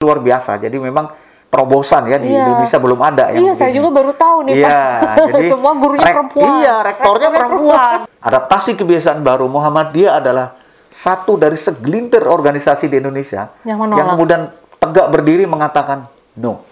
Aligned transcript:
luar 0.00 0.16
biasa. 0.18 0.56
Jadi 0.56 0.80
memang 0.80 1.12
terobosan 1.46 2.08
ya 2.08 2.16
di 2.16 2.32
Iya. 2.32 2.40
Indonesia 2.42 2.78
belum 2.80 3.00
ada 3.02 3.24
yang 3.28 3.42
Iya, 3.42 3.52
saya 3.52 3.68
begini. 3.68 3.76
juga 3.76 3.88
baru 3.92 4.12
tahu 4.16 4.36
nih, 4.48 4.54
Iya, 4.56 4.68
Pak. 4.72 5.14
jadi 5.28 5.48
Semua 5.52 5.72
gurunya 5.76 6.00
rek- 6.02 6.14
perempuan. 6.16 6.48
Iya, 6.56 6.74
rektornya 6.80 6.88
Rektornya 6.88 7.28
perempuan. 7.36 7.98
Adaptasi 8.28 8.70
kebiasaan 8.74 9.20
baru 9.20 9.44
Muhammadiyah 9.46 10.12
adalah 10.16 10.56
satu 10.88 11.36
dari 11.36 11.54
segelintir 11.54 12.24
organisasi 12.24 12.88
di 12.88 12.96
Indonesia 12.96 13.52
Yang 13.62 13.76
menolak. 13.78 14.06
kemudian 14.10 14.42
tegak 14.80 15.06
berdiri 15.06 15.44
mengatakan 15.44 16.08
no. 16.34 16.64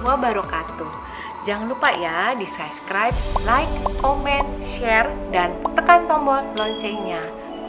Wabarakatuh. 0.00 0.90
Jangan 1.46 1.70
lupa 1.70 1.88
ya 1.96 2.36
di 2.36 2.44
subscribe, 2.44 3.14
like, 3.42 3.70
komen, 3.98 4.44
share, 4.76 5.08
dan 5.32 5.54
tekan 5.72 6.04
tombol 6.04 6.44
loncengnya. 6.54 7.24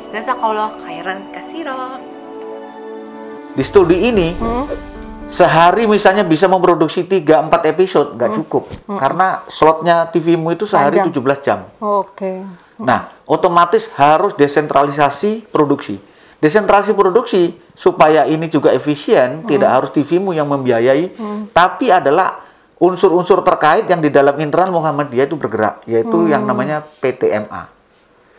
Jazakallah 0.09 0.73
khairan 0.83 1.29
kasiro. 1.31 2.01
Di 3.53 3.63
studi 3.63 4.09
ini 4.09 4.33
Hmm? 4.35 4.65
sehari 5.29 5.85
misalnya 5.85 6.25
bisa 6.25 6.49
memproduksi 6.49 7.05
3-4 7.05 7.69
episode 7.69 8.17
nggak 8.17 8.33
cukup 8.33 8.65
karena 8.97 9.45
slotnya 9.45 10.09
TVmu 10.09 10.57
itu 10.57 10.65
sehari 10.65 10.97
Panjang. 10.97 11.37
17 11.37 11.45
jam. 11.45 11.59
Oke. 11.77 12.41
Nah, 12.81 13.13
otomatis 13.29 13.85
harus 13.93 14.33
desentralisasi 14.33 15.45
produksi. 15.53 16.01
Desentralisasi 16.39 16.95
produksi 16.95 17.51
supaya 17.75 18.23
ini 18.23 18.47
juga 18.47 18.71
efisien, 18.71 19.43
tidak 19.43 19.69
harus 19.75 19.89
TVmu 19.91 20.31
yang 20.31 20.47
membiayai, 20.47 21.11
tapi 21.51 21.91
adalah 21.91 22.47
unsur-unsur 22.79 23.43
terkait 23.43 23.83
yang 23.91 23.99
di 23.99 24.07
dalam 24.07 24.39
internal 24.39 24.71
Muhammadiyah 24.71 25.27
itu 25.27 25.35
bergerak, 25.35 25.83
yaitu 25.83 26.31
yang 26.31 26.47
namanya 26.47 26.87
PTMA. 27.03 27.63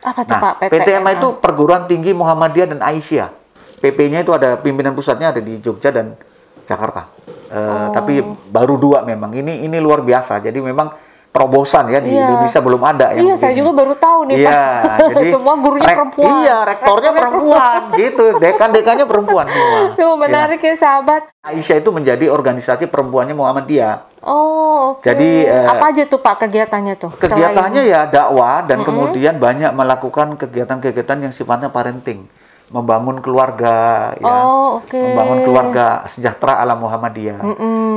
Apa 0.00 0.20
Nah, 0.24 0.40
Pak? 0.40 0.72
PTMA 0.72 1.10
itu 1.20 1.28
Perguruan 1.44 1.84
Tinggi 1.84 2.16
Muhammadiyah 2.16 2.72
dan 2.72 2.80
Aisyah. 2.80 3.36
PP-nya 3.84 4.24
itu 4.24 4.32
ada 4.32 4.56
pimpinan 4.56 4.96
pusatnya 4.96 5.32
ada 5.32 5.40
di 5.44 5.60
Jogja 5.60 5.92
dan 5.92 6.16
Jakarta. 6.64 7.08
Eh, 7.28 7.86
Tapi 7.92 8.24
baru 8.48 8.80
dua 8.80 9.04
memang. 9.04 9.32
Ini 9.32 9.64
ini 9.68 9.76
luar 9.76 10.00
biasa. 10.00 10.40
Jadi 10.40 10.56
memang 10.62 10.92
terobosan 11.30 11.86
ya 11.86 12.02
di 12.02 12.10
Iya. 12.10 12.26
Indonesia 12.26 12.58
belum 12.60 12.82
ada 12.82 13.06
yang 13.14 13.22
Iya, 13.22 13.34
saya 13.38 13.54
juga 13.54 13.70
baru 13.72 13.94
tahu 13.94 14.20
nih, 14.26 14.36
Iya, 14.42 14.50
Pak. 14.50 14.98
jadi 15.14 15.26
Semua 15.34 15.54
gurunya 15.56 15.86
rek- 15.86 15.96
perempuan. 15.96 16.30
Iya, 16.36 16.56
rektornya 16.66 17.10
perempuan, 17.14 17.80
gitu. 17.94 18.24
Dekan-dekannya 18.36 19.06
perempuan 19.06 19.46
semua. 19.46 19.78
Tuh, 20.00 20.14
menarik 20.16 20.58
ya, 20.58 20.74
sahabat. 20.74 21.22
Ya. 21.22 21.54
Aisyah 21.54 21.76
itu 21.78 21.90
menjadi 21.90 22.26
organisasi 22.28 22.84
perempuannya 22.84 23.32
Muhammadiyah. 23.32 24.10
Oh, 24.20 24.92
oke. 24.92 25.06
Jadi, 25.06 25.46
eh, 25.46 25.64
apa 25.64 25.84
aja 25.88 26.02
tuh 26.04 26.18
Pak 26.18 26.44
kegiatannya 26.44 26.94
tuh? 26.94 27.14
Kegiatannya 27.16 27.82
ya 27.84 28.04
dakwah 28.04 28.60
dan 28.62 28.82
kemudian 28.82 29.38
banyak 29.38 29.70
melakukan 29.70 30.34
kegiatan-kegiatan 30.36 31.18
yang 31.20 31.32
sifatnya 31.32 31.70
parenting, 31.70 32.26
membangun 32.68 33.22
keluarga, 33.22 34.12
ya, 34.14 34.34
Oh, 34.44 34.76
oke. 34.76 34.92
membangun 34.92 35.38
keluarga 35.42 35.86
sejahtera 36.04 36.58
ala 36.58 36.74
Muhammadiyah. 36.74 37.38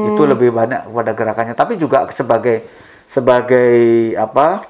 Itu 0.07 0.23
lebih 0.23 0.53
banyak 0.53 0.87
kepada 0.87 1.11
gerakannya. 1.11 1.53
Tapi 1.53 1.75
juga 1.75 2.05
sebagai 2.07 2.63
sebagai 3.07 4.13
apa 4.17 4.67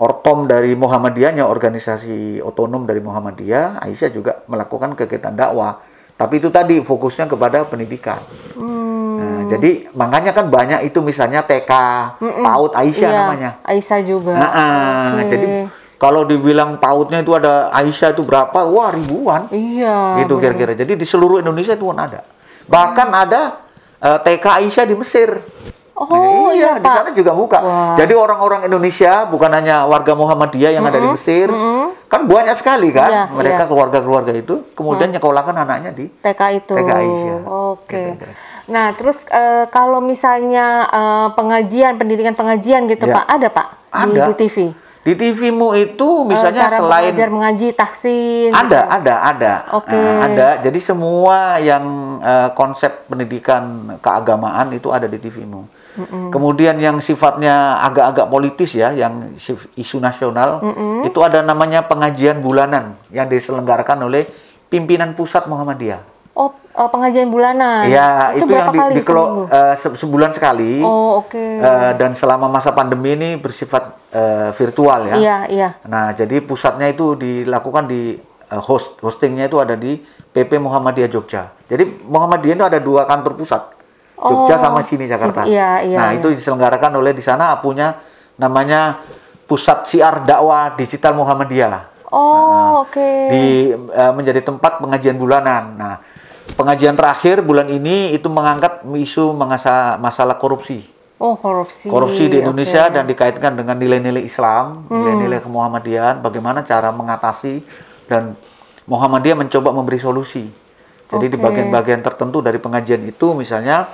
ortom 0.00 0.48
dari 0.48 0.72
Muhammadiyahnya, 0.72 1.44
organisasi 1.44 2.40
otonom 2.40 2.88
dari 2.88 3.04
Muhammadiyah, 3.04 3.84
Aisyah 3.84 4.10
juga 4.10 4.32
melakukan 4.48 4.96
kegiatan 4.96 5.36
dakwah. 5.36 5.84
Tapi 6.16 6.40
itu 6.40 6.48
tadi 6.52 6.80
fokusnya 6.80 7.28
kepada 7.28 7.64
pendidikan. 7.68 8.20
Hmm, 8.52 8.90
Nah, 9.20 9.40
jadi 9.52 9.92
makanya 9.92 10.32
kan 10.32 10.48
banyak 10.48 10.88
itu 10.88 11.04
misalnya 11.04 11.44
TK, 11.44 11.72
PAUD 12.16 12.72
Aisyah 12.72 13.10
iya, 13.12 13.18
namanya. 13.20 13.50
Aisyah 13.68 14.00
juga. 14.00 14.32
Nah, 14.32 14.50
ah, 14.52 15.08
Oke. 15.20 15.28
jadi 15.28 15.48
kalau 16.00 16.24
dibilang 16.24 16.80
PAUDnya 16.80 17.20
itu 17.20 17.36
ada 17.36 17.68
Aisyah 17.68 18.16
itu 18.16 18.24
berapa? 18.24 18.64
Wah 18.64 18.88
ribuan. 18.96 19.52
Iya. 19.52 20.24
gitu 20.24 20.40
kira-kira. 20.40 20.72
Jadi 20.72 20.96
di 20.96 21.04
seluruh 21.04 21.44
Indonesia 21.44 21.76
itu 21.76 21.84
pun 21.84 22.00
ada. 22.00 22.24
Bahkan 22.64 23.08
ada 23.12 23.60
eh, 24.00 24.18
TK 24.24 24.44
Aisyah 24.64 24.84
di 24.88 24.94
Mesir. 24.96 25.28
Oh, 26.00 26.48
iya, 26.56 26.80
di 26.80 26.88
Pak. 26.88 26.96
sana 26.96 27.10
juga 27.12 27.36
buka. 27.36 27.58
Wah. 27.60 27.92
Jadi 27.92 28.16
orang-orang 28.16 28.64
Indonesia 28.64 29.28
bukan 29.28 29.52
hanya 29.52 29.84
warga 29.84 30.16
Muhammadiyah 30.16 30.80
yang 30.80 30.84
ada 30.88 30.96
di 30.96 31.08
Mesir, 31.12 31.52
kan 32.08 32.24
banyak 32.24 32.56
sekali 32.56 32.88
kan 32.88 33.10
Iya, 33.12 33.22
mereka 33.28 33.62
iya. 33.64 33.68
keluarga-keluarga 33.68 34.32
itu, 34.32 34.64
kemudian 34.72 35.12
nyekolahkan 35.12 35.52
anaknya 35.52 35.92
di 35.92 36.08
TK 36.08 36.40
itu. 36.56 36.72
TK 36.72 36.90
Aisyah. 36.90 37.38
Oke. 37.44 37.92
Gitu, 37.92 38.16
gitu. 38.16 38.32
Nah, 38.72 38.96
terus 38.96 39.20
eh, 39.28 39.68
kalau 39.68 40.00
misalnya 40.00 40.88
eh, 40.88 41.28
pengajian, 41.36 42.00
pendidikan 42.00 42.32
pengajian 42.32 42.88
gitu, 42.88 43.04
Ya. 43.04 43.20
Pak, 43.20 43.24
ada 43.28 43.48
Pak 43.52 43.68
di, 44.08 44.16
Ada. 44.16 44.24
di 44.32 44.34
TV? 44.40 44.56
di 45.00 45.16
TV-mu 45.16 45.72
itu 45.72 46.04
Eh, 46.04 46.28
misalnya 46.28 46.68
cara 46.68 46.76
selain 46.76 47.08
mengajar 47.12 47.28
mengaji 47.32 47.68
tahsin. 47.72 48.52
Ada, 48.52 48.80
ada, 49.00 49.14
ada. 49.32 49.52
Oke. 49.72 49.96
Eh, 49.96 50.16
ada. 50.20 50.60
Jadi 50.60 50.76
semua 50.76 51.56
yang 51.56 51.84
eh, 52.20 52.48
konsep 52.52 53.08
pendidikan 53.08 53.96
keagamaan 54.04 54.76
itu 54.76 54.92
ada 54.92 55.08
di 55.08 55.16
TV-mu. 55.16 55.79
Kemudian 56.30 56.78
yang 56.78 57.02
sifatnya 57.02 57.82
agak-agak 57.82 58.26
politis 58.30 58.70
ya, 58.72 58.94
yang 58.94 59.34
isu 59.74 59.98
nasional, 59.98 60.62
itu 61.02 61.18
ada 61.20 61.42
namanya 61.42 61.84
pengajian 61.84 62.38
bulanan 62.38 62.94
yang 63.10 63.26
diselenggarakan 63.26 64.06
oleh 64.06 64.30
pimpinan 64.70 65.18
pusat 65.18 65.50
Muhammadiyah. 65.50 66.20
Oh, 66.30 66.54
eh, 66.54 66.88
pengajian 66.88 67.26
bulanan. 67.28 67.90
Ya, 67.90 68.32
itu, 68.38 68.46
yang 68.48 68.70
berapa 68.70 68.94
di, 68.94 69.02
kali 69.02 69.20
eh, 69.50 69.74
se- 69.76 69.98
sebulan 69.98 70.30
sekali. 70.30 70.78
Oh, 70.80 71.20
oke. 71.20 71.36
Eh, 71.36 71.92
dan 71.98 72.14
selama 72.14 72.46
masa 72.46 72.70
pandemi 72.70 73.18
ini 73.18 73.34
bersifat 73.34 73.98
eh, 74.14 74.54
virtual 74.54 75.10
ya. 75.10 75.14
Iya, 75.18 75.36
iya. 75.50 75.68
Nah, 75.84 76.14
jadi 76.14 76.38
pusatnya 76.40 76.86
itu 76.86 77.18
dilakukan 77.18 77.90
di 77.90 78.14
eh, 78.22 78.62
host 78.62 79.02
hostingnya 79.02 79.50
itu 79.50 79.58
ada 79.58 79.74
di 79.74 79.98
PP 80.30 80.62
Muhammadiyah 80.62 81.10
Jogja. 81.10 81.50
Jadi 81.66 82.06
Muhammadiyah 82.06 82.54
itu 82.62 82.66
ada 82.70 82.78
dua 82.78 83.04
kantor 83.10 83.34
pusat. 83.34 83.79
Jogja 84.20 84.54
Oh, 84.56 84.60
sama 84.60 84.80
sini 84.84 85.08
Jakarta. 85.08 85.48
sini, 85.48 85.56
iya, 85.56 85.80
iya, 85.80 85.96
nah, 85.96 86.08
iya. 86.12 86.20
itu 86.20 86.28
diselenggarakan 86.36 86.92
oleh 87.00 87.16
di 87.16 87.24
sana 87.24 87.56
punya 87.56 87.96
namanya 88.36 89.00
Pusat 89.48 89.78
Siar 89.88 90.14
Dakwah 90.28 90.76
Digital 90.76 91.16
Muhammadiyah. 91.16 91.88
Oh, 92.12 92.84
oke. 92.84 93.00
Nah, 93.00 93.30
Di 93.32 93.44
eh, 93.74 94.12
menjadi 94.12 94.44
tempat 94.44 94.78
pengajian 94.78 95.16
bulanan. 95.16 95.74
Nah, 95.74 95.94
pengajian 96.54 96.94
terakhir 96.94 97.40
bulan 97.40 97.70
ini 97.70 98.12
itu 98.12 98.28
mengangkat 98.28 98.82
isu 98.84 99.32
mengasa 99.32 99.96
masalah 99.98 100.36
korupsi 100.36 100.86
Oh, 101.20 101.36
korupsi. 101.36 101.92
korupsi 101.92 102.32
di 102.32 102.40
Indonesia 102.40 102.88
Oke. 102.88 102.96
dan 102.96 103.04
dikaitkan 103.04 103.52
dengan 103.52 103.76
nilai-nilai 103.76 104.24
Islam, 104.24 104.88
nilai-nilai 104.88 105.44
kemuhammadiyahan, 105.44 106.24
bagaimana 106.24 106.64
cara 106.64 106.88
mengatasi 106.96 107.60
dan 108.08 108.40
Muhammadiyah 108.88 109.36
mencoba 109.36 109.68
memberi 109.70 110.00
solusi. 110.00 110.48
Jadi 111.10 111.26
di 111.28 111.36
Oke. 111.36 111.44
bagian-bagian 111.44 112.00
tertentu 112.00 112.40
dari 112.40 112.56
pengajian 112.56 113.04
itu 113.04 113.36
misalnya 113.36 113.92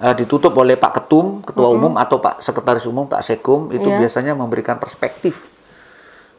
eh, 0.00 0.14
ditutup 0.14 0.54
oleh 0.54 0.74
Pak 0.74 1.02
Ketum, 1.02 1.42
Ketua 1.42 1.68
Umum 1.70 1.94
atau 1.94 2.18
Pak 2.18 2.40
Sekretaris 2.40 2.86
Umum, 2.86 3.06
Pak 3.06 3.22
Sekum 3.22 3.70
itu 3.70 3.86
Iya. 3.86 3.98
biasanya 4.02 4.32
memberikan 4.34 4.78
perspektif 4.78 5.46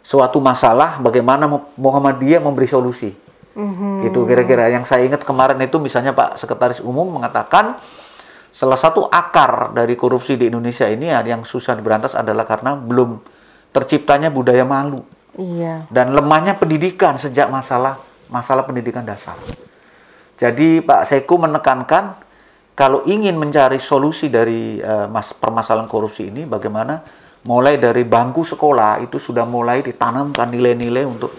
suatu 0.01 0.37
masalah 0.37 0.99
bagaimana 0.99 1.49
Mu- 1.49 1.71
Muhammadiyah 1.75 2.39
memberi 2.39 2.67
solusi. 2.67 3.09
Mhm. 3.55 4.05
Gitu 4.11 4.27
kira-kira. 4.27 4.67
Yang 4.67 4.91
saya 4.91 5.07
ingat 5.07 5.23
kemarin 5.23 5.55
itu 5.63 5.79
misalnya 5.79 6.11
Pak 6.11 6.35
Sekretaris 6.37 6.83
Umum 6.83 7.07
mengatakan 7.07 7.79
salah 8.51 8.75
satu 8.75 9.07
akar 9.07 9.71
dari 9.71 9.95
korupsi 9.95 10.35
di 10.35 10.47
Indonesia 10.47 10.87
ini 10.87 11.07
ya, 11.07 11.23
yang 11.23 11.43
susah 11.43 11.75
diberantas 11.75 12.15
adalah 12.15 12.43
karena 12.43 12.75
belum 12.75 13.19
terciptanya 13.71 14.31
budaya 14.31 14.63
malu 14.63 15.03
Iya. 15.35 15.87
dan 15.91 16.15
lemahnya 16.15 16.55
pendidikan 16.55 17.19
sejak 17.19 17.51
masalah 17.51 17.99
masalah 18.27 18.63
pendidikan 18.63 19.03
dasar. 19.03 19.35
Jadi 20.35 20.83
Pak 20.83 21.07
Seku 21.07 21.39
menekankan 21.39 22.15
kalau 22.75 23.07
ingin 23.07 23.39
mencari 23.39 23.79
solusi 23.79 24.27
dari 24.27 24.77
eh, 24.77 25.07
mas, 25.07 25.31
permasalahan 25.31 25.87
korupsi 25.87 26.27
ini 26.27 26.43
bagaimana 26.43 26.99
mulai 27.47 27.79
dari 27.79 28.03
bangku 28.03 28.43
sekolah 28.43 28.99
itu 28.99 29.15
sudah 29.15 29.47
mulai 29.47 29.79
ditanamkan 29.79 30.49
nilai-nilai 30.49 31.05
untuk 31.05 31.31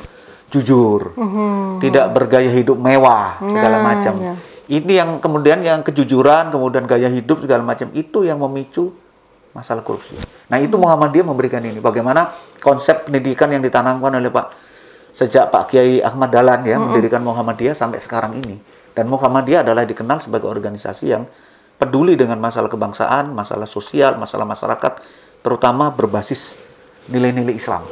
jujur, 0.47 1.19
tidak 1.83 2.07
bergaya 2.15 2.47
hidup 2.49 2.79
mewah 2.79 3.43
segala 3.43 3.77
Nah, 3.77 3.85
macam. 3.85 4.15
iya. 4.23 4.35
Ini 4.67 4.93
yang 5.03 5.11
kemudian 5.19 5.59
yang 5.63 5.83
kejujuran, 5.83 6.51
kemudian 6.51 6.87
gaya 6.87 7.11
hidup 7.11 7.43
segala 7.43 7.63
macam 7.67 7.91
itu 7.95 8.23
yang 8.23 8.39
memicu 8.39 8.95
masalah 9.51 9.83
korupsi. 9.83 10.15
Nah 10.47 10.59
itu 10.63 10.75
Muhammadiyah 10.79 11.27
memberikan 11.27 11.63
ini. 11.63 11.83
Bagaimana 11.83 12.31
konsep 12.63 13.07
pendidikan 13.11 13.51
yang 13.51 13.63
ditanamkan 13.63 14.15
oleh 14.15 14.31
Pak 14.31 14.47
sejak 15.11 15.51
Pak 15.51 15.71
Kiai 15.71 15.99
Ahmad 16.03 16.31
Dahlan 16.31 16.63
ya 16.63 16.79
mendirikan 16.79 17.23
Muhammadiyah 17.27 17.75
sampai 17.75 17.99
sekarang 17.99 18.39
ini. 18.39 18.59
Dan 18.97 19.13
Muhammadiyah 19.13 19.61
adalah 19.61 19.85
dikenal 19.85 20.25
sebagai 20.25 20.49
organisasi 20.49 21.05
yang 21.13 21.29
peduli 21.77 22.17
dengan 22.17 22.41
masalah 22.41 22.73
kebangsaan, 22.73 23.29
masalah 23.37 23.69
sosial, 23.69 24.17
masalah 24.17 24.49
masyarakat, 24.49 25.05
terutama 25.45 25.93
berbasis 25.93 26.57
nilai-nilai 27.13 27.53
Islam. 27.61 27.85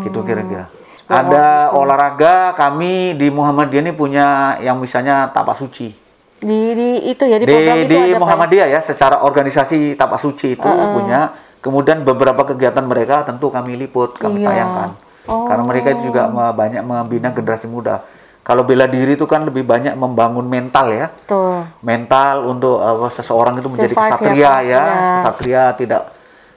Gitu 0.00 0.24
kira-kira. 0.24 0.72
Ada 1.10 1.74
olahraga 1.76 2.56
kami 2.56 3.12
di 3.20 3.28
Muhammadiyah 3.28 3.82
ini 3.84 3.92
punya 3.92 4.56
yang 4.64 4.80
misalnya 4.80 5.28
tapak 5.28 5.60
suci. 5.60 5.92
Di, 6.40 6.60
di 6.72 7.12
itu 7.12 7.24
ya 7.28 7.36
di 7.36 7.44
Di, 7.44 7.52
itu 7.52 7.92
di 7.92 7.96
ada 8.00 8.16
ya? 8.16 8.16
Muhammadiyah 8.16 8.68
ya, 8.72 8.80
secara 8.80 9.20
organisasi 9.20 9.92
tapak 10.00 10.16
suci 10.16 10.56
itu 10.56 10.64
punya. 10.96 11.36
Kemudian 11.60 12.00
beberapa 12.08 12.40
kegiatan 12.48 12.80
mereka 12.88 13.28
tentu 13.28 13.52
kami 13.52 13.76
liput, 13.76 14.16
kami 14.16 14.40
Iya. 14.40 14.48
tayangkan. 14.48 14.90
Oh. 15.28 15.44
Karena 15.44 15.62
mereka 15.68 15.92
itu 15.92 16.08
juga 16.08 16.32
banyak 16.32 16.80
membina 16.80 17.28
generasi 17.36 17.68
muda. 17.68 18.00
Kalau 18.40 18.64
bela 18.64 18.84
diri 18.84 19.14
itu 19.14 19.24
kan 19.24 19.44
lebih 19.44 19.62
banyak 19.62 19.94
membangun 19.94 20.44
mental 20.44 20.88
ya. 20.90 21.12
Betul. 21.12 21.64
mental 21.80 22.48
untuk 22.48 22.80
apa, 22.80 23.06
seseorang 23.10 23.54
itu 23.54 23.68
menjadi 23.68 23.92
Survive 23.92 24.00
ya, 24.02 24.16
kesatria 24.16 24.34
ya, 24.42 24.56
Iya. 24.60 24.82
kesatria 25.16 25.62
tidak 25.74 26.02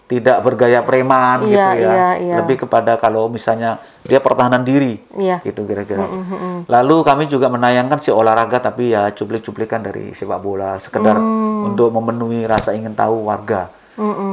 tidak 0.04 0.38
bergaya 0.42 0.80
preman 0.82 1.42
Iya, 1.42 1.48
gitu 1.48 1.72
ya. 1.80 1.90
iya, 1.90 2.08
iya. 2.20 2.36
Lebih 2.38 2.68
kepada 2.68 2.98
kalau 2.98 3.28
misalnya 3.28 3.78
dia 4.02 4.20
pertahanan 4.20 4.62
diri. 4.62 5.00
Iya. 5.14 5.40
Gitu 5.42 5.64
kira-kira. 5.64 6.06
Lalu 6.66 6.96
kami 7.02 7.24
juga 7.26 7.48
menayangkan 7.48 7.98
si 7.98 8.10
olahraga 8.10 8.60
tapi 8.60 8.92
ya 8.92 9.10
cuplik-cuplikan 9.10 9.80
dari 9.82 10.12
sepak 10.12 10.40
bola 10.40 10.76
sekedar 10.78 11.16
Mm. 11.16 11.68
untuk 11.68 11.90
memenuhi 11.90 12.44
rasa 12.44 12.74
ingin 12.74 12.94
tahu 12.94 13.26
warga. 13.26 13.70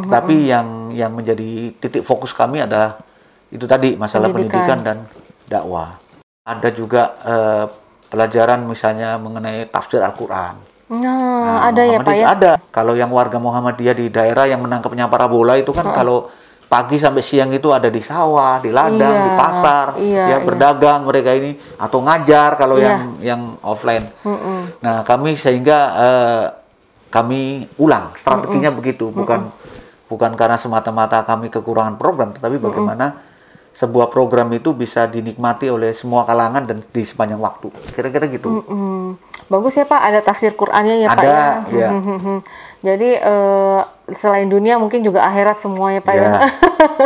Tapi 0.05 0.49
yang 0.49 0.91
yang 0.91 1.13
menjadi 1.13 1.77
titik 1.77 2.03
fokus 2.03 2.33
kami 2.33 2.61
adalah 2.61 2.97
itu 3.49 3.65
tadi 3.65 3.95
masalah 3.95 4.29
Pendidikan. 4.29 4.65
pendidikan 4.65 4.79
dan 4.81 4.97
dakwah. 5.45 6.00
Ada 6.41 6.73
juga 6.73 7.21
eh, 7.21 7.65
pelajaran 8.09 8.65
misalnya 8.65 9.21
mengenai 9.21 9.69
tafsir 9.69 10.01
Al-Qur'an. 10.01 10.57
Nah, 10.91 11.69
ada 11.71 11.85
ya 11.87 12.01
Pak 12.01 12.15
ya? 12.17 12.27
Ada. 12.35 12.53
Kalau 12.73 12.97
yang 12.97 13.13
warga 13.13 13.37
Muhammadiyah 13.39 13.95
di 13.95 14.07
daerah 14.09 14.49
yang 14.49 14.65
menangkapnya 14.65 15.07
para 15.07 15.29
bola 15.29 15.55
itu 15.61 15.71
kan 15.71 15.93
kalau 15.93 16.33
pagi 16.67 16.99
sampai 16.99 17.23
siang 17.23 17.53
itu 17.53 17.71
ada 17.71 17.87
di 17.93 18.01
sawah, 18.03 18.59
di 18.59 18.73
ladang, 18.75 18.99
Iya, 18.99 19.27
di 19.27 19.31
pasar, 19.37 19.87
iya, 19.99 20.25
ya 20.27 20.37
iya. 20.39 20.47
berdagang 20.47 21.03
mereka 21.07 21.31
ini 21.35 21.59
atau 21.79 21.99
ngajar 22.03 22.57
kalau 22.59 22.79
Iya. 22.79 22.87
yang 22.89 23.01
yang 23.21 23.43
offline. 23.63 24.11
Mm-mm. 24.27 24.81
Nah, 24.83 25.05
kami 25.07 25.37
sehingga 25.37 25.79
eh, 25.95 26.45
kami 27.13 27.69
ulang 27.79 28.17
strateginya 28.17 28.71
begitu, 28.73 29.13
bukan 29.13 29.51
bukan 30.11 30.31
karena 30.35 30.57
semata-mata 30.59 31.23
kami 31.23 31.53
kekurangan 31.53 32.01
program, 32.01 32.35
tetapi 32.35 32.59
bagaimana 32.59 33.30
sebuah 33.71 34.11
program 34.11 34.51
itu 34.53 34.75
bisa 34.75 35.07
dinikmati 35.07 35.71
oleh 35.71 35.95
semua 35.95 36.27
kalangan 36.27 36.67
dan 36.67 36.79
di 36.83 37.03
sepanjang 37.03 37.41
waktu. 37.41 37.71
Kira-kira 37.95 38.27
gitu. 38.29 38.61
Mm. 38.67 39.17
Bagus 39.51 39.75
ya 39.75 39.83
Pak, 39.83 39.99
ada 39.99 40.21
tafsir 40.23 40.55
Qur'annya 40.55 41.03
ya 41.03 41.09
Pak 41.11 41.19
Ada, 41.19 41.27
ya. 41.27 41.47
iya. 41.75 41.89
Jadi 42.81 43.09
eh, 43.19 43.81
selain 44.15 44.47
dunia 44.47 44.79
mungkin 44.79 45.03
juga 45.03 45.27
akhirat 45.27 45.59
semua 45.59 45.91
ya 45.91 45.99
Pak 45.99 46.15
ya. 46.15 46.23
Ya. 46.23 46.41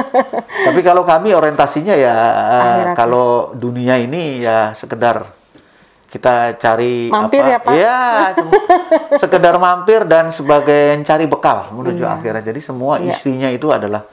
Tapi 0.69 0.81
kalau 0.84 1.08
kami 1.08 1.32
orientasinya 1.32 1.96
ya 1.96 2.12
eh, 2.12 2.61
Akhirat. 2.61 2.94
kalau 3.00 3.28
dunia 3.56 3.96
ini 3.96 4.44
ya 4.44 4.76
sekedar 4.76 5.32
kita 6.12 6.55
cari 6.62 7.10
Mampir 7.10 7.43
apa? 7.43 7.50
ya, 7.50 7.58
Pak? 7.58 7.72
Ya, 7.75 7.99
sekedar 9.22 9.58
mampir 9.58 10.06
dan 10.06 10.31
sebagai 10.31 11.00
cari 11.02 11.26
bekal 11.26 11.75
menuju 11.75 12.06
Iya. 12.06 12.14
akhirat. 12.20 12.43
Jadi 12.46 12.60
semua 12.62 13.02
Iya. 13.02 13.19
isinya 13.19 13.49
itu 13.50 13.67
adalah 13.75 14.06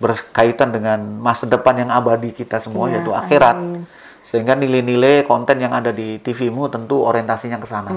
berkaitan 0.00 0.72
dengan 0.72 0.98
masa 1.20 1.44
depan 1.44 1.76
yang 1.76 1.90
abadi 1.92 2.32
kita 2.32 2.56
semua 2.58 2.88
Iya, 2.88 3.04
yaitu 3.04 3.12
akhirat. 3.12 3.56
amin. 3.56 3.84
Sehingga 4.20 4.52
nilai-nilai 4.52 5.24
konten 5.24 5.56
yang 5.60 5.72
ada 5.72 5.92
di 5.92 6.20
TVmu 6.20 6.68
tentu 6.68 7.00
orientasinya 7.00 7.56
ke 7.56 7.64
sana. 7.64 7.88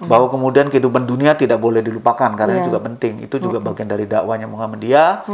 Bahwa 0.00 0.32
kemudian 0.32 0.72
kehidupan 0.72 1.04
dunia 1.04 1.36
tidak 1.36 1.60
boleh 1.60 1.84
dilupakan 1.84 2.32
karena 2.32 2.60
itu 2.60 2.72
juga 2.72 2.80
penting. 2.82 3.20
Itu 3.20 3.36
juga 3.36 3.60
bagian 3.60 3.84
dari 3.84 4.08
dakwanya 4.08 4.48
Muhammadiyah. 4.48 5.28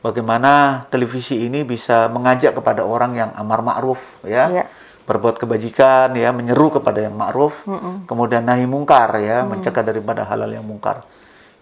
Bagaimana 0.00 0.84
televisi 0.88 1.44
ini 1.44 1.64
bisa 1.64 2.08
mengajak 2.08 2.56
kepada 2.56 2.84
orang 2.84 3.16
yang 3.16 3.30
amar 3.36 3.60
ma'ruf 3.60 4.00
ya. 4.24 4.48
Iya. 4.48 4.64
Berbuat 5.08 5.40
kebajikan 5.42 6.12
ya, 6.14 6.30
menyeru 6.30 6.70
kepada 6.70 7.02
yang 7.02 7.16
ma'ruf, 7.18 7.66
kemudian 8.06 8.46
nahi 8.46 8.68
mungkar 8.68 9.10
ya, 9.18 9.42
mencegah 9.42 9.82
daripada 9.82 10.22
halal 10.22 10.48
yang 10.48 10.62
mungkar. 10.62 11.02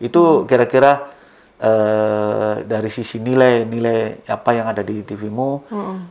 Itu 0.02 0.44
kira-kira 0.44 1.06
eh, 1.58 2.18
dari 2.69 2.93
sisi 2.93 3.17
nilai-nilai 3.19 4.29
apa 4.29 4.50
yang 4.53 4.69
ada 4.69 4.85
di 4.85 5.00
TVmu. 5.00 5.50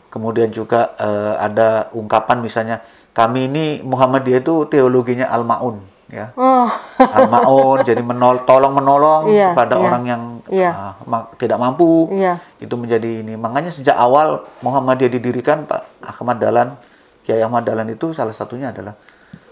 Kemudian 0.10 0.50
juga 0.50 0.98
eh, 0.98 1.34
ada 1.38 1.94
ungkapan 1.94 2.42
misalnya 2.42 2.82
kami 3.14 3.46
ini 3.46 3.66
Muhammadiyah 3.82 4.42
itu 4.42 4.66
teologinya 4.66 5.30
al-maun 5.30 5.82
ya. 6.08 6.34
Oh, 6.34 6.66
Al-maun 7.18 7.84
jadi 7.84 8.02
menol 8.02 8.42
tolong 8.44 8.74
menolong 8.74 9.30
Iya, 9.30 9.54
kepada 9.54 9.76
iya. 9.76 9.84
orang 9.84 10.04
yang 10.06 10.22
Iya. 10.48 10.72
ah, 10.72 10.94
ma- 11.04 11.28
tidak 11.36 11.60
mampu. 11.60 12.08
iya. 12.14 12.40
Itu 12.58 12.80
menjadi 12.80 13.22
ini. 13.22 13.36
Makanya 13.36 13.70
sejak 13.70 13.94
awal 13.94 14.48
Muhammadiyah 14.64 15.12
didirikan 15.12 15.68
Pak 15.68 16.00
Ahmad 16.00 16.40
Dahlan, 16.40 16.80
Kiai 17.28 17.44
Ahmad 17.44 17.68
Dahlan 17.68 17.92
itu 17.92 18.16
salah 18.16 18.32
satunya 18.32 18.72
adalah 18.72 18.96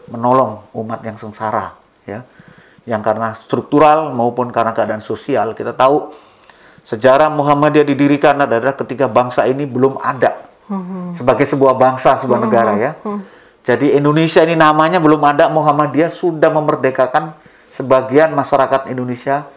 menolong 0.08 0.70
umat 0.78 1.02
yang 1.04 1.18
sengsara 1.18 1.74
ya. 2.06 2.24
Yang 2.86 3.02
karena 3.02 3.34
struktural 3.34 4.14
maupun 4.14 4.54
karena 4.54 4.72
keadaan 4.72 5.02
sosial 5.02 5.58
kita 5.58 5.74
tahu 5.74 6.14
sejarah 6.86 7.34
Muhammadiyah 7.34 7.84
didirikan 7.84 8.38
adalah 8.38 8.78
ketika 8.78 9.10
bangsa 9.10 9.50
ini 9.50 9.66
belum 9.66 9.98
ada 10.00 10.46
sebagai 11.14 11.46
sebuah 11.46 11.74
bangsa, 11.78 12.18
sebuah 12.22 12.40
negara 12.42 12.74
ya. 12.78 12.92
Jadi 13.66 13.98
Indonesia 13.98 14.46
ini 14.46 14.54
namanya 14.54 15.02
belum 15.02 15.22
ada 15.26 15.50
Muhammadiyah 15.50 16.14
sudah 16.14 16.54
memerdekakan 16.54 17.34
sebagian 17.74 18.32
masyarakat 18.38 18.94
Indonesia 18.94 19.50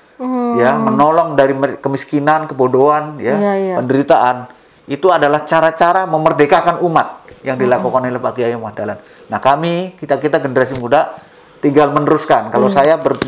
ya, 0.56 0.70
menolong 0.80 1.36
dari 1.36 1.52
kemiskinan, 1.78 2.48
kebodohan 2.48 3.20
ya, 3.20 3.36
Iya, 3.36 3.52
iya. 3.54 3.74
penderitaan. 3.76 4.48
Itu 4.88 5.12
adalah 5.12 5.44
cara-cara 5.44 6.08
memerdekakan 6.08 6.80
umat 6.88 7.28
yang 7.44 7.60
dilakukan 7.60 8.08
oleh 8.08 8.16
Pak 8.16 8.32
Kiai 8.34 8.56
Dahlan. 8.56 8.98
Nah, 9.28 9.38
kami 9.38 9.94
kita-kita 10.00 10.40
generasi 10.40 10.74
muda 10.80 11.20
tinggal 11.60 11.92
meneruskan. 11.92 12.48
Kalau 12.48 12.72
saya 12.72 12.96
ber- 12.96 13.20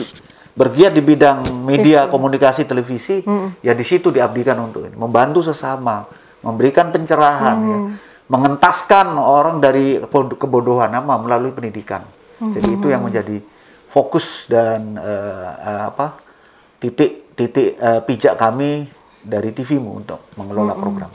bergiat 0.61 0.93
di 0.93 1.01
bidang 1.01 1.65
media 1.65 2.05
komunikasi 2.13 2.69
televisi, 2.69 3.25
ya 3.65 3.73
di 3.73 3.85
situ 3.85 4.13
diabdikan 4.13 4.61
untuk 4.61 4.85
ini, 4.85 4.93
membantu 4.93 5.41
sesama, 5.41 6.05
memberikan 6.45 6.93
pencerahan, 6.93 7.57
ya, 7.65 7.79
mengentaskan 8.29 9.17
orang 9.17 9.57
dari 9.65 9.97
kebod- 10.05 10.37
kebodohan 10.37 10.93
apa 10.93 11.17
melalui 11.17 11.57
pendidikan. 11.57 12.05
Jadi 12.41 12.77
itu 12.77 12.93
yang 12.93 13.05
menjadi 13.05 13.41
fokus 13.89 14.49
dan 14.49 14.97
eh, 14.97 15.51
eh, 15.61 15.83
apa 15.93 16.21
titik-titik 16.81 17.77
eh, 17.77 18.01
pijak 18.05 18.37
kami 18.37 18.89
dari 19.21 19.53
TVmu 19.53 19.91
untuk 20.01 20.21
mengelola 20.41 20.73
program. 20.73 21.11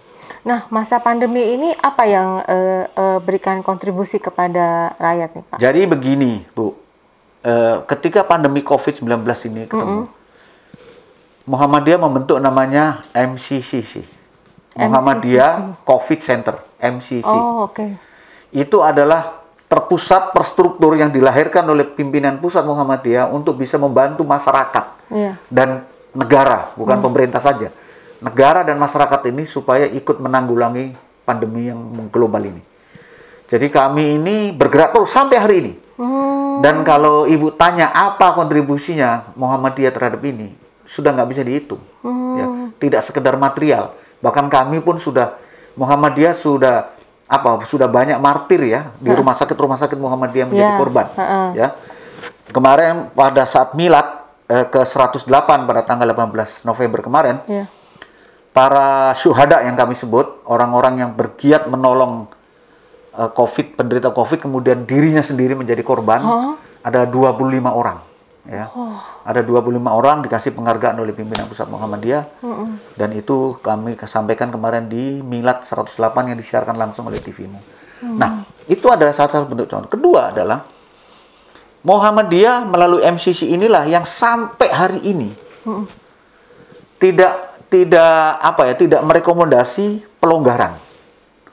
Nah, 0.46 0.70
masa 0.70 1.02
pandemi 1.02 1.58
ini 1.58 1.74
apa 1.74 2.06
yang 2.06 2.46
eh, 2.46 2.86
eh, 2.86 3.20
berikan 3.22 3.66
kontribusi 3.66 4.22
kepada 4.22 4.94
rakyat 5.02 5.30
nih 5.34 5.46
Pak? 5.50 5.58
Jadi 5.58 5.82
begini, 5.90 6.32
Bu. 6.54 6.85
Eh, 7.46 7.76
ketika 7.94 8.26
pandemi 8.26 8.66
COVID-19 8.66 9.06
ini 9.54 9.70
ketemu, 9.70 10.10
Muhammadiyah 11.46 12.02
membentuk 12.02 12.42
namanya 12.42 13.06
MCCC. 13.14 14.02
Muhammadiyah 14.74 15.78
COVID 15.86 16.20
Center, 16.26 16.58
MCC. 16.82 17.30
Oh, 17.30 17.70
oke. 17.70 18.02
Itu 18.50 18.82
adalah 18.82 19.46
terpusat 19.70 20.34
terstruktur 20.34 20.98
yang 20.98 21.14
dilahirkan 21.14 21.62
oleh 21.70 21.86
pimpinan 21.86 22.42
pusat 22.42 22.66
Muhammadiyah 22.66 23.30
untuk 23.30 23.62
bisa 23.62 23.78
membantu 23.78 24.26
masyarakat 24.26 24.86
Iya. 25.14 25.38
dan 25.54 25.86
negara, 26.18 26.74
bukan 26.74 26.98
pemerintah 26.98 27.46
saja. 27.46 27.70
Negara 28.26 28.66
dan 28.66 28.82
masyarakat 28.82 29.22
ini 29.30 29.46
supaya 29.46 29.86
ikut 29.86 30.18
menanggulangi 30.18 30.98
pandemi 31.30 31.70
yang 31.70 32.10
global 32.10 32.42
ini. 32.42 32.62
Jadi 33.46 33.70
kami 33.70 34.18
ini 34.18 34.50
bergerak 34.50 34.98
terus 34.98 35.14
sampai 35.14 35.38
hari 35.38 35.56
ini. 35.62 35.74
Hmm, 35.96 36.35
Dan 36.62 36.84
kalau 36.84 37.26
ibu 37.26 37.50
tanya 37.52 37.90
apa 37.90 38.36
kontribusinya 38.36 39.34
Muhammadiyah 39.34 39.92
terhadap 39.92 40.22
ini, 40.22 40.54
sudah 40.86 41.12
nggak 41.12 41.30
bisa 41.30 41.42
dihitung. 41.42 41.82
Ya, 42.36 42.46
tidak 42.78 43.02
sekedar 43.04 43.36
material. 43.36 43.96
Bahkan 44.22 44.48
kami 44.48 44.80
pun 44.80 45.00
sudah 45.00 45.36
Muhammadiyah 45.76 46.36
sudah 46.36 46.94
apa 47.26 47.66
sudah 47.66 47.90
banyak 47.90 48.22
martir 48.22 48.62
ya 48.62 48.94
di 49.02 49.10
rumah 49.10 49.34
sakit 49.34 49.58
rumah 49.58 49.82
sakit 49.82 49.98
Muhammadiyah 49.98 50.46
menjadi 50.46 50.74
Ya, 50.74 50.78
korban. 50.78 51.06
heeh. 51.18 51.48
Ya, 51.58 51.68
kemarin 52.54 53.10
pada 53.12 53.50
saat 53.50 53.74
milad 53.74 54.06
eh, 54.46 54.66
ke 54.70 54.86
108 54.86 55.26
pada 55.66 55.82
tanggal 55.82 56.06
18 56.06 56.62
November 56.62 57.02
kemarin, 57.02 57.42
Iya. 57.50 57.66
para 58.54 59.12
syuhada 59.18 59.66
yang 59.66 59.74
kami 59.74 59.98
sebut, 59.98 60.46
orang-orang 60.46 61.02
yang 61.02 61.12
bergiat 61.12 61.66
menolong 61.66 62.30
eh, 63.16 63.32
COVID, 63.32 63.80
penderita 63.80 64.12
COVID, 64.12 64.44
kemudian 64.44 64.84
dirinya 64.84 65.24
sendiri 65.24 65.56
menjadi 65.56 65.82
korban, 65.82 66.22
Oh. 66.24 66.54
ada 66.84 67.08
25 67.08 67.72
orang. 67.72 68.00
Ya. 68.46 68.70
Ada 69.26 69.42
25 69.42 69.90
orang 69.90 70.22
dikasih 70.22 70.54
penghargaan 70.54 71.02
oleh 71.02 71.18
pimpinan 71.18 71.50
pusat 71.50 71.66
Muhammadiyah, 71.66 72.30
dan 72.94 73.10
itu 73.18 73.58
kami 73.58 73.98
sampaikan 74.06 74.54
kemarin 74.54 74.86
di 74.86 75.18
Milad 75.26 75.66
108 75.66 76.30
yang 76.30 76.38
disiarkan 76.38 76.78
langsung 76.78 77.10
oleh 77.10 77.18
TVmu. 77.18 77.58
Nah, 78.06 78.46
itu 78.70 78.86
adalah 78.86 79.18
salah 79.18 79.34
satu 79.34 79.50
bentuk 79.50 79.66
contoh. 79.66 79.90
Kedua 79.90 80.30
adalah 80.30 80.62
Muhammadiyah 81.82 82.70
melalui 82.70 83.02
MCC 83.02 83.50
inilah 83.50 83.90
yang 83.90 84.06
sampai 84.06 84.70
hari 84.70 85.02
ini 85.06 85.34
tidak 86.98 87.66
tidak 87.70 88.42
apa 88.42 88.62
ya 88.70 88.74
tidak 88.74 89.02
merekomendasi 89.06 90.02
pelonggaran 90.18 90.78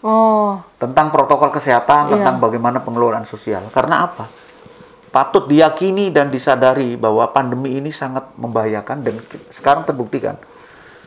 Oh, 0.03 0.59
tentang 0.83 1.15
protokol 1.15 1.55
kesehatan, 1.55 2.11
Iya. 2.11 2.13
tentang 2.19 2.43
bagaimana 2.43 2.83
pengelolaan 2.83 3.23
sosial. 3.23 3.71
Karena 3.71 4.03
apa? 4.11 4.27
Patut 5.15 5.47
diyakini 5.47 6.11
dan 6.11 6.27
disadari 6.33 6.99
bahwa 6.99 7.23
pandemi 7.31 7.79
ini 7.79 7.95
sangat 7.95 8.35
membahayakan 8.35 9.07
dan 9.07 9.23
sekarang 9.53 9.87
terbuktikan. 9.87 10.41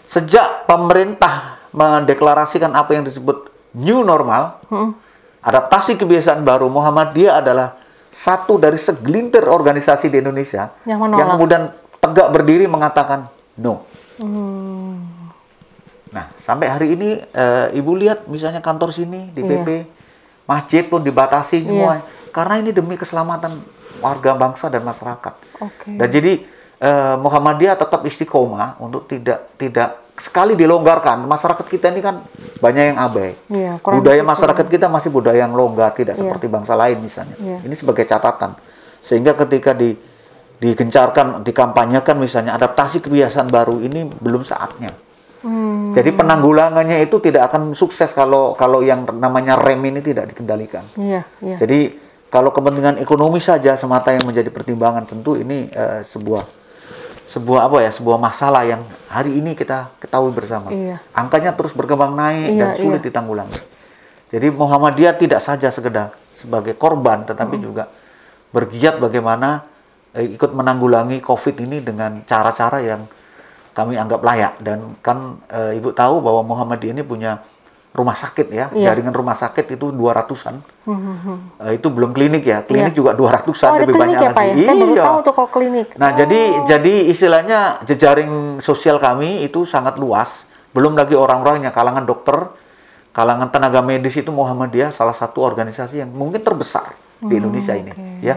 Sejak 0.08 0.64
pemerintah 0.70 1.60
mendeklarasikan 1.75 2.72
apa 2.72 2.96
yang 2.96 3.04
disebut 3.04 3.52
new 3.75 4.06
normal, 4.06 4.64
hmm. 4.72 4.96
adaptasi 5.44 6.00
kebiasaan 6.00 6.48
baru, 6.48 6.72
Muhammadiyah 6.72 7.44
adalah 7.44 7.75
satu 8.16 8.56
dari 8.56 8.80
segelintir 8.80 9.44
organisasi 9.44 10.08
di 10.08 10.24
Indonesia 10.24 10.72
Yang 10.88 11.00
menolak. 11.04 11.36
kemudian 11.36 11.64
tegak 12.00 12.28
berdiri 12.32 12.64
mengatakan 12.64 13.28
no. 13.60 13.84
Hmm. 14.16 14.55
Nah, 16.15 16.31
sampai 16.39 16.72
hari 16.72 16.95
ini 16.95 17.19
eh, 17.19 17.75
Ibu 17.75 17.91
lihat 18.00 18.31
misalnya 18.31 18.63
kantor 18.63 18.95
sini 18.95 19.36
di 19.36 19.43
Iya. 19.43 19.60
PP, 19.60 19.67
masjid 20.48 20.84
pun 20.88 21.03
dibatasi 21.03 21.67
semua 21.67 22.07
karena 22.31 22.63
ini 22.63 22.72
demi 22.72 22.95
keselamatan 22.95 23.60
warga 24.00 24.31
bangsa 24.31 24.72
dan 24.72 24.88
masyarakat. 24.88 25.34
Oke. 25.60 25.91
Dan 26.00 26.07
jadi 26.07 26.34
eh, 26.79 27.15
Muhammadiyah 27.19 27.75
tetap 27.75 28.07
istiqomah 28.07 28.79
untuk 28.79 29.12
tidak 29.12 29.51
tidak 29.60 30.00
sekali 30.15 30.55
dilonggarkan. 30.55 31.27
Masyarakat 31.27 31.67
kita 31.67 31.91
ini 31.91 32.00
kan 32.00 32.24
banyak 32.63 32.95
yang 32.95 32.98
abai. 33.03 33.36
Iya, 33.51 33.84
budaya 33.84 34.24
masyarakat 34.24 34.65
kita 34.72 34.88
masih 34.88 35.12
budaya 35.12 35.43
yang 35.43 35.51
longgar, 35.51 35.91
tidak 35.91 36.15
Iya. 36.15 36.24
seperti 36.24 36.48
bangsa 36.48 36.79
lain 36.79 37.03
misalnya. 37.03 37.36
Ini 37.36 37.75
sebagai 37.75 38.07
catatan. 38.07 38.55
Sehingga 39.03 39.36
ketika 39.36 39.75
di 39.75 39.91
digencarkan, 40.55 41.43
dikampanyekan 41.43 42.15
misalnya 42.15 42.55
adaptasi 42.55 43.03
kebiasaan 43.03 43.51
baru 43.51 43.84
ini 43.84 44.07
belum 44.07 44.48
saatnya. 44.48 44.95
Hmm. 45.46 45.94
Jadi 45.94 46.10
penanggulangannya 46.10 47.06
itu 47.06 47.22
tidak 47.22 47.54
akan 47.54 47.78
sukses 47.78 48.10
kalau 48.18 48.58
kalau 48.58 48.82
yang 48.82 49.06
namanya 49.06 49.54
rem 49.54 49.78
ini 49.86 50.02
tidak 50.02 50.34
dikendalikan. 50.34 50.90
Iya, 50.98 51.22
iya. 51.38 51.62
Jadi 51.62 52.02
kalau 52.34 52.50
kepentingan 52.50 52.98
ekonomi 52.98 53.38
saja 53.38 53.78
semata 53.78 54.10
yang 54.10 54.25
menjadi 54.25 54.50
pertimbangan 54.50 55.06
tentu 55.06 55.38
ini 55.38 55.70
eh, 55.70 56.02
sebuah 56.02 56.66
sebuah 57.30 57.70
apa 57.70 57.78
ya 57.86 57.94
sebuah 57.94 58.18
masalah 58.18 58.66
yang 58.66 58.82
hari 59.06 59.38
ini 59.38 59.54
kita 59.54 59.94
ketahui 60.02 60.34
bersama. 60.34 60.74
Iya. 60.74 60.98
Angkanya 61.14 61.54
terus 61.54 61.78
berkembang 61.78 62.18
naik 62.18 62.50
Iya, 62.50 62.58
dan 62.58 62.70
sulit 62.82 63.02
iya. 63.06 63.08
ditanggulangi. 63.14 63.62
Jadi 64.34 64.48
Muhammadiyah 64.50 65.14
tidak 65.14 65.46
saja 65.46 65.70
sekedar 65.70 66.18
sebagai 66.34 66.74
korban 66.74 67.22
tetapi 67.22 67.62
juga 67.62 67.86
bergiat 68.50 68.98
bagaimana 68.98 69.62
eh, 70.18 70.25
ikut 70.25 70.58
menanggulangi 70.58 71.22
Covid 71.22 71.62
ini 71.62 71.86
dengan 71.86 72.25
cara-cara 72.25 72.82
yang 72.82 73.06
kami 73.75 74.00
anggap 74.00 74.24
layak 74.24 74.53
dan 74.63 74.96
kan 75.03 75.44
eh, 75.51 75.75
Ibu 75.77 75.91
tahu 75.91 76.24
bahwa 76.24 76.41
Muhammadiyah 76.48 76.96
ini 76.96 77.03
punya 77.03 77.44
rumah 77.91 78.12
sakit 78.12 78.48
ya, 78.51 78.67
Iya. 78.75 78.91
jaringan 78.91 79.15
rumah 79.15 79.36
sakit 79.36 79.72
itu 79.72 79.88
200-an. 79.88 80.60
Hmm, 80.84 81.00
hmm, 81.00 81.17
hmm. 81.24 81.38
Eh, 81.63 81.72
itu 81.79 81.88
belum 81.88 82.12
klinik 82.12 82.44
ya, 82.44 82.60
klinik 82.60 82.91
Iya. 82.91 83.00
juga 83.00 83.12
200-an 83.15 83.72
Oh, 83.72 83.75
ada 83.75 83.84
lebih 83.88 83.96
klinik 83.96 84.15
banyak 84.15 84.20
ya, 84.20 84.29
Pak 84.32 84.44
ya? 84.44 84.51
lagi. 84.51 84.63
Saya 84.63 84.75
baru 84.75 84.94
Iya. 84.96 85.03
tahu 85.03 85.17
tuh 85.24 85.34
kalau 85.34 85.50
klinik. 85.51 85.88
Nah, 85.96 86.10
Oh. 86.12 86.15
jadi 86.15 86.39
jadi 86.67 86.94
istilahnya 87.08 87.60
jejaring 87.84 88.32
sosial 88.60 89.00
kami 89.00 89.44
itu 89.44 89.63
sangat 89.63 89.96
luas. 89.96 90.44
Belum 90.75 90.91
lagi 90.91 91.15
orang-orangnya 91.15 91.72
kalangan 91.72 92.03
dokter, 92.03 92.51
kalangan 93.15 93.48
tenaga 93.48 93.79
medis 93.79 94.12
itu 94.12 94.27
Muhammadiyah 94.27 94.91
salah 94.91 95.15
satu 95.15 95.39
organisasi 95.39 96.03
yang 96.03 96.12
mungkin 96.12 96.44
terbesar 96.44 97.00
di 97.17 97.39
Indonesia 97.39 97.72
ini, 97.72 97.96
Hmm, 97.96 98.20
oke. 98.20 98.27
ya. 98.27 98.36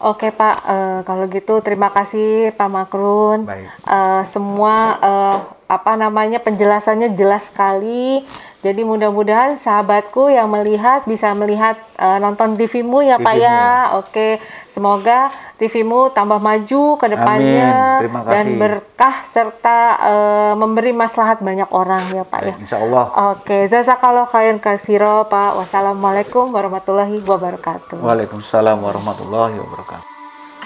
Oke 0.00 0.32
Pak, 0.32 0.56
eh, 0.64 0.98
kalau 1.04 1.28
gitu 1.28 1.60
terima 1.60 1.92
kasih 1.92 2.56
Pak 2.56 2.70
Makrun. 2.72 3.44
Baik. 3.44 3.68
Eh, 3.84 4.22
semua 4.32 4.96
eh, 4.96 5.36
apa 5.68 5.92
namanya 5.94 6.40
penjelasannya 6.40 7.12
jelas 7.12 7.44
sekali. 7.52 8.24
Jadi 8.60 8.84
mudah-mudahan 8.84 9.56
sahabatku 9.56 10.28
yang 10.28 10.52
melihat 10.52 11.08
bisa 11.08 11.32
melihat 11.32 11.80
eh, 11.96 12.18
nonton 12.20 12.60
TV-mu 12.60 13.00
ya 13.00 13.16
Pak 13.16 13.32
TV-mu. 13.32 13.48
ya. 13.48 13.64
Oke, 13.96 14.36
semoga 14.68 15.32
TV-mu 15.56 16.12
tambah 16.12 16.36
maju 16.36 17.00
ke 17.00 17.06
depannya 17.08 17.72
Amin. 17.72 18.00
Terima 18.04 18.20
dan 18.28 18.46
berkah 18.60 19.24
serta 19.24 19.78
eh, 19.96 20.52
memberi 20.60 20.92
maslahat 20.92 21.40
banyak 21.40 21.72
orang 21.72 22.12
ya 22.12 22.24
Pak 22.28 22.40
ya. 22.44 22.54
Insya 22.60 22.84
Allah. 22.84 23.32
Oke, 23.32 23.64
jazakallah 23.64 24.28
khairan 24.28 24.60
kasiro 24.60 25.24
Pak. 25.32 25.56
Wassalamualaikum 25.56 26.52
warahmatullahi 26.52 27.16
wabarakatuh. 27.24 27.96
Waalaikumsalam 27.96 28.76
warahmatullahi 28.76 29.56
wabarakatuh. 29.56 30.04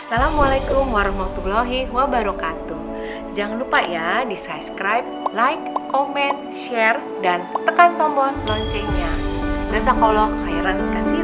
Assalamualaikum 0.03 0.85
warahmatullahi 0.91 1.87
wabarakatuh. 1.95 2.84
Jangan 3.35 3.59
lupa 3.59 3.83
ya 3.91 4.23
di 4.23 4.39
subscribe, 4.39 5.03
like, 5.35 5.59
komen, 5.91 6.55
share, 6.55 7.03
dan 7.19 7.43
tekan 7.67 7.99
tombol 7.99 8.31
loncengnya. 8.47 9.11
Jazakallah 9.75 10.31
khairan 10.47 10.79
kasih 10.95 11.21